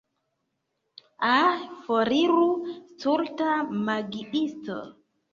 [1.31, 2.45] Ah, foriru
[2.93, 3.51] stulta
[3.85, 4.79] magiisto.